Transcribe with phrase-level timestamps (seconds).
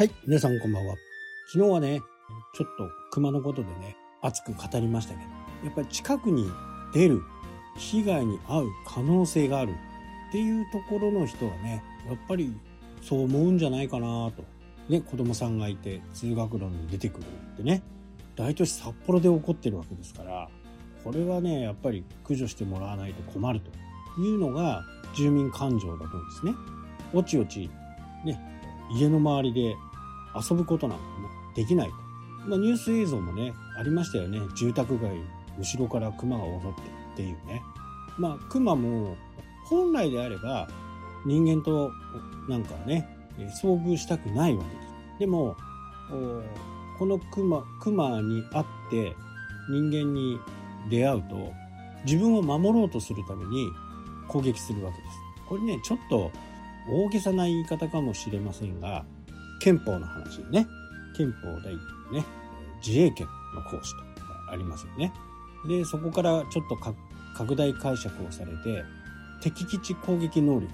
[0.00, 0.94] はい、皆さんこんばんは。
[1.52, 2.00] 昨日はね、
[2.54, 5.30] ちょっと熊のことでね、熱く語りましたけど、
[5.66, 6.50] やっぱり近くに
[6.94, 7.20] 出る、
[7.76, 9.74] 被害に遭う可能性がある
[10.30, 12.58] っていうところの人はね、やっぱり
[13.02, 14.42] そう思うんじゃないかなと。
[14.88, 17.82] ね、子供さんがいて通学路に出てくるってね、
[18.36, 20.48] 大都市札幌で起こってるわけですから、
[21.04, 23.70] これはね、やっぱり駆除してもらわないと困ると
[24.22, 24.82] いうのが
[25.14, 26.54] 住民感情だと思うんですね。
[27.12, 27.68] おちおち、
[28.24, 28.40] ね、
[28.94, 29.76] 家の周りで
[30.34, 31.94] 遊ぶことなんかもできないと。
[32.48, 34.40] まあ、ニュース映像もね、ありましたよね。
[34.56, 35.10] 住宅街、
[35.58, 37.62] 後ろから熊が襲ってっていうね。
[38.18, 39.16] まあ、熊も
[39.64, 40.68] 本来であれば
[41.24, 41.90] 人間と
[42.48, 43.08] なんかね、
[43.62, 44.88] 遭遇したくないわけです。
[45.20, 45.56] でも、
[46.98, 49.14] この熊、熊に会って
[49.70, 50.38] 人間に
[50.88, 51.52] 出会うと
[52.04, 53.68] 自分を守ろうとするために
[54.28, 55.18] 攻撃するわけです。
[55.48, 56.30] これね、ちょっと
[56.88, 59.04] 大げさな言い方かもしれませんが、
[59.60, 60.66] 憲法の話ね。
[61.16, 61.74] 憲法第
[62.12, 62.24] ね、
[62.84, 65.12] 自衛権の行使とかありますよね。
[65.68, 66.76] で、そこからちょっと
[67.34, 68.84] 拡大解釈をされて、
[69.40, 70.66] 敵基地攻撃能力、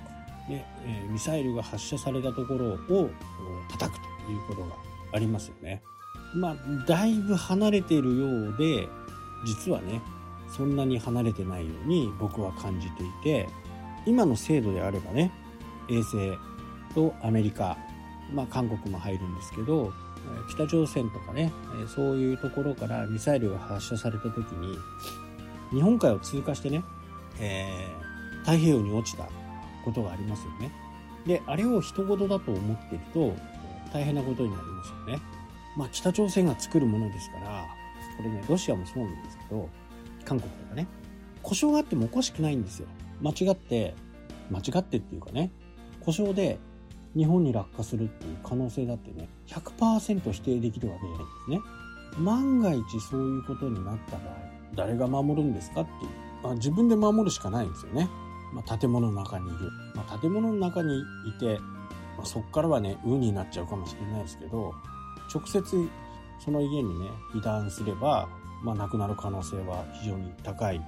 [0.48, 3.10] ねえ、ミサイルが発射されたところを
[3.70, 4.76] 叩くということが
[5.12, 5.82] ありますよね。
[6.34, 6.56] まあ、
[6.86, 8.88] だいぶ離れているようで、
[9.44, 10.00] 実はね、
[10.56, 13.48] そんなに離れてないように僕は感じていて、
[14.06, 15.32] 今の制度であればね、
[15.90, 16.32] 衛星
[16.94, 17.76] とアメリカ、
[18.32, 19.92] まあ、韓国も入るんですけど
[20.48, 21.52] 北朝鮮とかね
[21.86, 24.76] そういうところからミサイルが発射された時に
[25.72, 26.82] 日本海を通過してね、
[27.40, 29.28] えー、太平洋に落ちた
[29.84, 30.72] ことがありますよね。
[31.26, 33.34] であれを人事だと思っていると
[33.92, 35.20] 大変なことになりますよね。
[35.76, 37.64] まあ北朝鮮が作るものですから
[38.16, 39.68] これねロシアもそうなんですけど
[40.24, 40.86] 韓国とかね
[41.42, 42.88] 故障があってもおかしくないんですよ。
[43.20, 43.94] 間違って
[44.50, 45.50] 間違ってっていうかね
[46.00, 46.58] 故障で
[47.16, 51.60] 日本に落下するっていう可能性だってね、100%否定できるわけじゃないんですね。
[52.18, 54.36] 万が一そういうことになった場合、
[54.74, 56.10] 誰が守るんですかっていう。
[56.42, 58.08] まあ、自分で守るしかないんですよね。
[58.52, 59.70] まあ、建物の中にいる。
[59.94, 61.58] まあ、建物の中にいて、
[62.16, 64.72] まあ、そこからはね、運になっちゃうかもしれないですけど、
[65.34, 65.88] 直接
[66.38, 68.28] その家にね、被弾すれば、
[68.62, 70.80] まあ、亡くなる可能性は非常に高い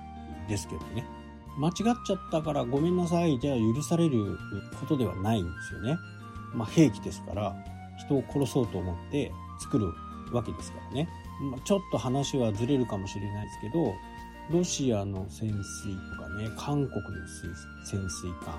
[0.49, 1.07] ですけどね。
[1.59, 1.75] 間違っ
[2.07, 4.39] ちゃったからごめんなさいじゃあ許される
[4.79, 5.99] ことではないんですよね。
[6.55, 7.57] まあ、兵器ですから
[7.99, 9.93] 人を殺そうと思って作る
[10.33, 11.09] わけですからね。
[11.51, 13.95] まあ、ちょっと話はずれるかもしれないですけど
[14.51, 17.29] ロシアの潜水とかね韓国の
[17.85, 18.55] 潜水艦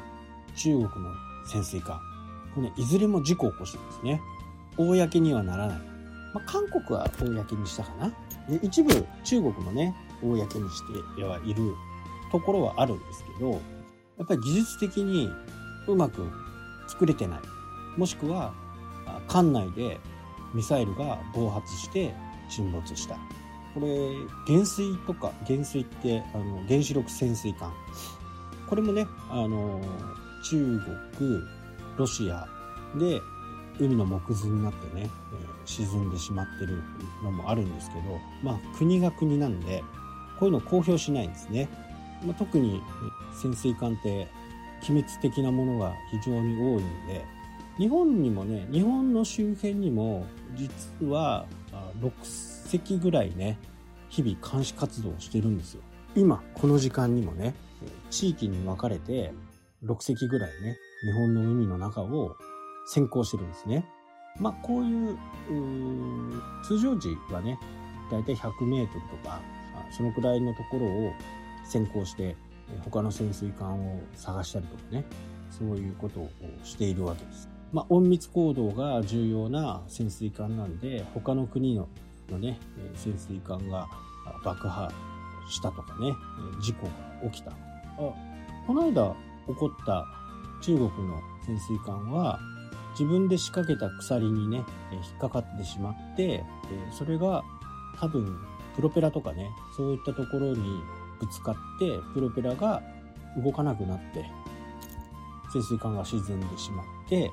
[0.55, 1.11] 中国の
[1.45, 1.99] 潜水艦
[2.55, 4.21] これ、ね、いずれも事故を起こしてるんですね。
[4.77, 5.77] 公にはならない。
[6.33, 8.13] まあ、韓国は公にしたかな。
[8.61, 11.75] 一部中国もね公にしてはいる
[12.31, 13.57] ところはあるんですけど、や
[14.23, 15.29] っぱり技術的に
[15.87, 16.29] うまく
[16.87, 17.39] 作れてない。
[17.97, 18.53] もしくは、
[19.27, 19.99] 艦内で
[20.53, 22.13] ミサイルが暴発して
[22.49, 23.15] 沈没した。
[23.73, 24.09] これ、
[24.47, 27.71] 原水とか、原水って、あの、原子力潜水艦。
[28.67, 29.81] これもね、あの、
[30.43, 30.79] 中
[31.17, 31.39] 国、
[31.97, 32.47] ロシア
[32.97, 33.19] で
[33.79, 35.09] 海の木図になってね、えー、
[35.65, 36.81] 沈んでしまってる
[37.23, 38.01] のもあるんですけど、
[38.43, 39.83] まあ国が国なんで、
[40.39, 41.67] こういうの公表しないんですね。
[42.23, 42.81] まあ、特に
[43.41, 44.27] 潜水艦って
[44.81, 47.25] 機密的なものが非常に多いので
[47.79, 50.25] 日本にもね日本の周辺にも
[50.55, 51.45] 実は
[52.01, 53.57] 6隻ぐらいね
[54.09, 55.81] 日々監視活動をしてるんですよ。
[56.15, 57.55] 今この時間にもね
[58.09, 59.33] 地域に分かれて
[59.85, 62.35] 6隻ぐらいね日本の海の中を
[62.87, 63.85] 先行してるんですね。
[64.37, 65.17] まあこういう
[66.65, 67.57] 通常時はね
[68.11, 69.39] だいたい100メートルとか
[69.95, 71.13] そのくらいのところを
[71.63, 72.35] 先行して
[72.83, 75.05] 他の潜水艦を探したりとかね
[75.49, 76.29] そういうことを
[76.63, 77.47] しているわけです。
[77.71, 81.87] まあ、隠密行動が重要な潜水艦なんで他の国の
[82.31, 82.59] のね
[82.95, 83.87] 潜水艦が
[84.43, 84.91] 爆破
[85.49, 86.13] したとかね
[86.61, 87.51] 事故が起きた。
[87.51, 87.55] あ
[87.97, 89.15] この間
[89.47, 90.05] 起こった
[90.61, 92.39] 中国の潜水艦は
[92.91, 96.43] 自分で仕掛けた鎖にね引っかかってしまって
[96.91, 97.43] それが
[97.99, 98.37] 多分
[98.75, 100.81] プロペラとかねそういったところに
[101.19, 102.81] ぶつかってプロペラが
[103.43, 104.25] 動かなくなって
[105.51, 107.31] 潜水艦が沈んでしまって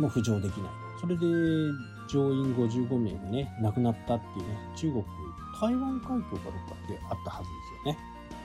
[0.00, 0.70] も浮上できない。
[1.00, 1.20] それで
[2.08, 5.04] 乗員55名がね亡くなったっていうね中国
[5.60, 6.38] 台湾海峡かどっか
[6.88, 7.54] であったはずで
[7.84, 7.98] すよね。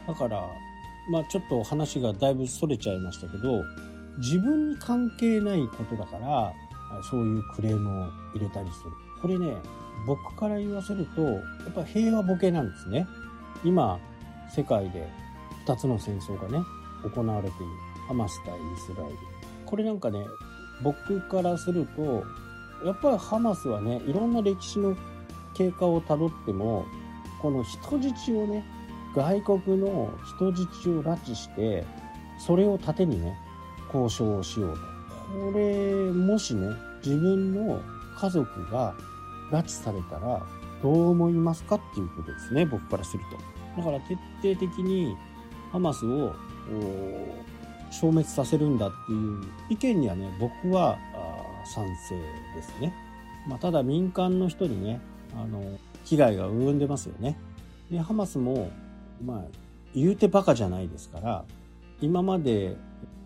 [0.07, 0.45] だから
[1.09, 3.63] まあちょっと話がだいぶそれちゃいましたけど
[4.19, 6.53] 自分に関係ないことだから
[7.09, 8.91] そういうクレームを入れたりする。
[9.21, 9.55] これね
[10.05, 13.07] 僕から言わせるとやっぱ平和ボケなんですね。
[13.63, 13.99] 今
[14.55, 15.07] 世界で
[15.65, 16.63] 2つの戦争がね
[17.03, 17.65] 行われている。
[18.07, 19.15] ハマス対イスラエル。
[19.65, 20.23] これなんかね
[20.81, 22.23] 僕からすると
[22.85, 24.95] やっぱりハマスはねいろんな歴史の
[25.53, 26.85] 経過をたどっても
[27.41, 28.63] この人質をね
[29.15, 31.85] 外国の人質を拉致して
[32.37, 33.37] それを盾にね
[33.93, 34.95] 交渉をしようと。
[35.51, 36.67] これもしね
[37.03, 37.81] 自分の
[38.17, 38.93] 家族が
[39.51, 40.45] 拉致されたら
[40.83, 43.81] どう思いますかっていうことですね僕からすると。
[43.81, 45.15] だから徹底的に
[45.71, 46.33] ハマスを
[47.91, 50.97] 消滅させるんだっていう意見にはね僕は
[51.65, 52.15] 賛成
[52.55, 52.93] ですね、
[53.47, 54.99] まあ、ただ民間の人にね
[55.35, 55.61] あの
[56.03, 57.37] 被害が及んでますよね。
[57.91, 58.71] でハマスも
[59.23, 59.43] まあ
[59.93, 61.45] 言うてバカじゃないですから
[62.01, 62.75] 今まで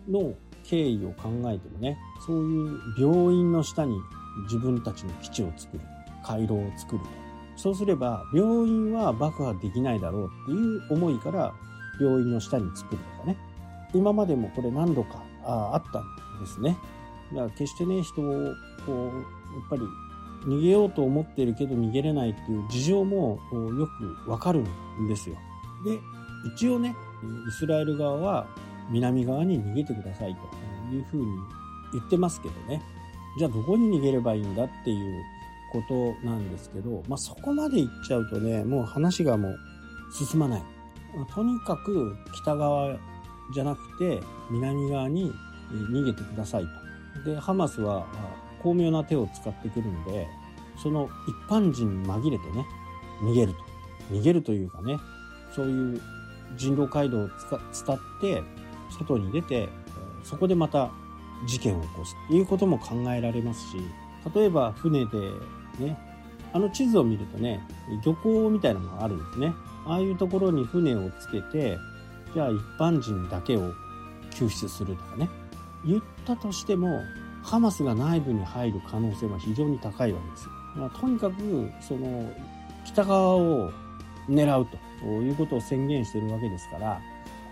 [0.08, 0.34] の
[0.64, 3.98] 経緯を考えてもねそういう病院の下に
[4.44, 5.82] 自分たちの基地を作る
[6.24, 7.00] 回廊を作る
[7.56, 11.52] そうすれば病院は爆破できないだろうっていう思いから
[12.00, 13.36] 病院の下に作るとかね。
[13.94, 16.04] 今までもこれ何度かああったん
[16.40, 16.76] ですね。
[17.32, 18.54] だから決してね人を
[18.86, 19.82] こうやっぱり
[20.46, 23.88] 逃げようと思ってるけど逃げれないっていう事情もよ
[24.24, 25.36] くわかるんですよ。
[25.84, 25.98] で
[26.54, 26.94] 一応ね
[27.48, 28.46] イスラエル側は
[28.90, 30.34] 南側に逃げてください
[30.90, 31.26] というふうに
[31.92, 32.82] 言ってますけどね。
[33.38, 35.22] じゃあどこに逃げればいいんだっていう
[35.72, 39.56] ことなんですけど、まあ、そこまで行っちゃうとねもう話がもう
[40.12, 40.62] 進まない。
[41.34, 42.96] とにかく北側
[43.52, 45.32] じゃなくて南側に
[45.72, 46.66] 逃げてください
[47.24, 47.30] と。
[47.30, 48.06] でハマスは
[48.62, 50.28] 巧妙な手を使ってくるんで
[50.82, 52.66] その一般人に紛れてね
[53.22, 53.70] 逃げると。
[54.10, 54.98] 逃げるというかね
[55.54, 56.00] そういう
[56.56, 58.42] 人道回廊を伝って
[58.90, 59.68] 外に出て
[60.24, 60.90] そこでまた
[61.46, 63.76] 事件を起こすということも考えられますし
[64.34, 65.30] 例えば船で
[65.78, 65.96] ね
[66.52, 67.60] あの地図を見るとね
[68.04, 69.52] 漁港みたいなのがあるんですね。
[69.86, 71.78] ああいうところに船をつけて
[72.34, 73.72] じゃあ一般人だけを
[74.30, 75.28] 救出するとかね
[75.84, 77.02] 言ったとしても
[77.42, 80.50] ハマスが内部に入る可能性は非常に高いわけですよ。
[80.76, 82.30] まあ、とにかくその
[82.84, 83.72] 北側を
[84.28, 84.66] 狙う
[85.00, 87.00] ということを宣言しているわけですから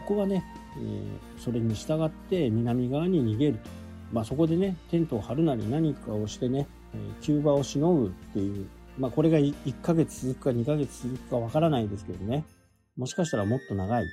[0.06, 0.44] ここはね
[0.76, 3.70] えー、それに従って南側に逃げると。
[4.12, 8.66] まあ、そこでね、テントを張るなり何かをしてね、えー、急場をしのぐっていう、
[8.98, 12.44] まあ、これが 1, ヶ月続くか2ヶ月続くかわからないですけどね、
[12.96, 14.06] もしかしたらもっと長い、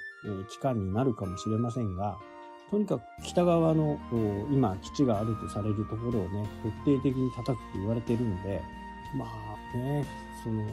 [0.49, 2.17] 期間になるかもしれませんが、
[2.71, 3.99] とにかく北側の
[4.51, 6.47] 今基地があるとされるところをね、
[6.85, 8.61] 徹底的に叩くと言われてるんで、
[9.15, 10.05] まあね、
[10.43, 10.65] その、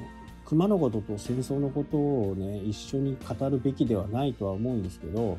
[0.45, 5.39] 熊のことと戦争のことをね、一緒に語るべきではないとは思うんですけど、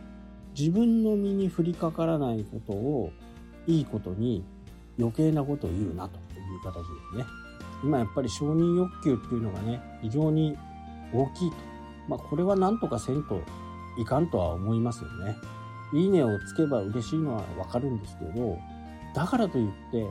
[0.58, 3.12] 自分の身に降りかからないことを
[3.68, 4.44] いいことに
[5.00, 6.82] 余計なことを言うなという形で
[7.12, 7.26] すね。
[7.84, 10.58] 今やっぱり承認欲求っていうのがね、非常に
[11.12, 11.58] 大きいと。
[12.08, 13.42] まあこれは何とかせんと
[13.98, 15.38] いかんとは思いますよね。
[15.94, 18.58] いいねをつけば嬉しいのはわかるんですけど、
[19.14, 20.08] だからといって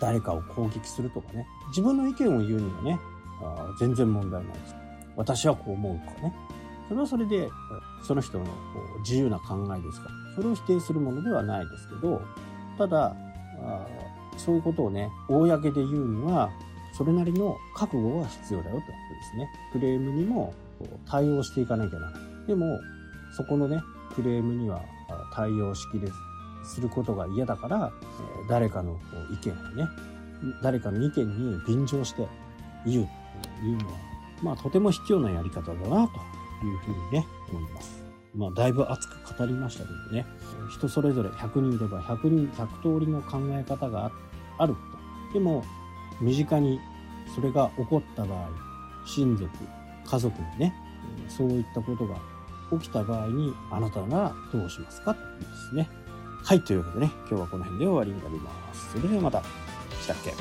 [0.00, 3.00] 誰かを攻撃するとかね、自分の意見を言うにはね、
[3.42, 4.76] あ全然問題ないです。
[5.16, 6.34] 私はこう思うとかね。
[6.88, 7.48] それはそれで、
[8.02, 8.44] その人の
[9.00, 12.22] 自由な考えですから、それを否定するものではないですけど、
[12.78, 13.16] ただ、
[13.60, 13.86] あ
[14.36, 16.50] そういうことをね、公で言うには、
[16.92, 19.50] それなりの覚悟が必要だよということですね。
[19.72, 20.54] クレームにも
[21.06, 22.46] 対応していかなきゃならない。
[22.46, 22.66] でも、
[23.36, 23.82] そこのね、
[24.14, 24.80] クレームには
[25.34, 26.12] 対応しきれず、
[26.64, 27.92] することが嫌だから、
[28.48, 28.98] 誰かの
[29.30, 29.88] 意見をね、
[30.62, 32.26] 誰かの意見に便乗して
[32.86, 33.08] 言う
[33.60, 33.92] というのは、
[34.42, 35.86] まあとても卑怯なやり方だなと
[36.66, 38.02] いうふうにね、思います。
[38.34, 40.26] まあ、だいぶ熱く語りましたけどね、
[40.70, 44.10] 人それぞれ100人いれば100人、100通りの考え方が
[44.58, 44.80] あると。
[45.34, 45.64] でも、
[46.20, 46.80] 身近に
[47.34, 48.48] それが起こった場合、
[49.06, 49.50] 親族、
[50.04, 50.74] 家族にね、
[51.28, 52.16] そういったことが
[52.72, 55.14] 起きた場合に、あなたならどうしますか？
[55.14, 55.90] というですね。
[56.44, 58.92] はい、というわけでね、今日はこの辺で終わりになります。
[58.92, 59.42] それではまた。
[60.00, 60.34] したっけ？